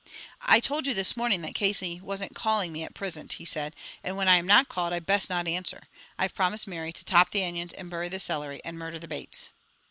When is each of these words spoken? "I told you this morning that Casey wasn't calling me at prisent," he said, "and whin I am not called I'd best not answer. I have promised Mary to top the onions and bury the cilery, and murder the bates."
"I 0.47 0.59
told 0.59 0.87
you 0.87 0.95
this 0.95 1.15
morning 1.15 1.43
that 1.43 1.53
Casey 1.53 2.01
wasn't 2.01 2.33
calling 2.33 2.73
me 2.73 2.83
at 2.83 2.95
prisent," 2.95 3.33
he 3.33 3.45
said, 3.45 3.75
"and 4.03 4.15
whin 4.17 4.27
I 4.27 4.37
am 4.37 4.47
not 4.47 4.67
called 4.67 4.93
I'd 4.93 5.05
best 5.05 5.29
not 5.29 5.47
answer. 5.47 5.83
I 6.17 6.23
have 6.23 6.33
promised 6.33 6.65
Mary 6.65 6.91
to 6.91 7.05
top 7.05 7.29
the 7.29 7.45
onions 7.45 7.73
and 7.73 7.87
bury 7.87 8.09
the 8.09 8.19
cilery, 8.19 8.61
and 8.65 8.79
murder 8.79 8.97
the 8.97 9.07
bates." 9.07 9.49